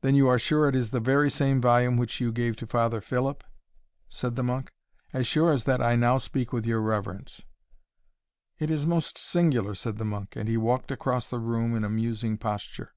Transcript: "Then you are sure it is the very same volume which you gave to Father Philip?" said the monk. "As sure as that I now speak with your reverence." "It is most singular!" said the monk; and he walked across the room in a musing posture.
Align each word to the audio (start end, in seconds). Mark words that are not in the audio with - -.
"Then 0.00 0.16
you 0.16 0.26
are 0.26 0.40
sure 0.40 0.68
it 0.68 0.74
is 0.74 0.90
the 0.90 0.98
very 0.98 1.30
same 1.30 1.60
volume 1.60 1.96
which 1.96 2.20
you 2.20 2.32
gave 2.32 2.56
to 2.56 2.66
Father 2.66 3.00
Philip?" 3.00 3.44
said 4.08 4.34
the 4.34 4.42
monk. 4.42 4.72
"As 5.12 5.24
sure 5.24 5.52
as 5.52 5.62
that 5.70 5.80
I 5.80 5.94
now 5.94 6.18
speak 6.18 6.52
with 6.52 6.66
your 6.66 6.80
reverence." 6.80 7.44
"It 8.58 8.72
is 8.72 8.88
most 8.88 9.16
singular!" 9.16 9.76
said 9.76 9.98
the 9.98 10.04
monk; 10.04 10.34
and 10.34 10.48
he 10.48 10.56
walked 10.56 10.90
across 10.90 11.28
the 11.28 11.38
room 11.38 11.76
in 11.76 11.84
a 11.84 11.88
musing 11.88 12.36
posture. 12.36 12.92